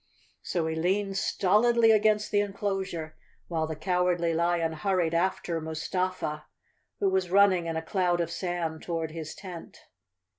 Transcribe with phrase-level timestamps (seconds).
[0.41, 3.15] So he leaned stolidly against the enclosure,
[3.49, 6.47] while the Cow¬ ardly Lion hurried after Mustafa,
[6.99, 9.77] who was running in a cloud of sand toward his tent.